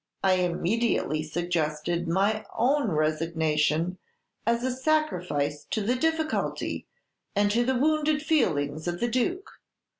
[0.23, 3.99] I immediately suggested my own resignation
[4.47, 6.87] as a sacrifice to the difficulty
[7.35, 9.47] and to the wounded feelings of the Duke.